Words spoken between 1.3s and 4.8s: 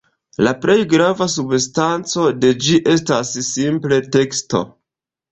substanco de ĝi estas simple teksto.